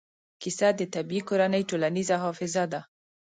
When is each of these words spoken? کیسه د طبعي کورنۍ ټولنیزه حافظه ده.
کیسه 0.41 0.67
د 0.79 0.81
طبعي 0.93 1.19
کورنۍ 1.29 1.63
ټولنیزه 1.69 2.15
حافظه 2.23 2.63
ده. 2.73 2.81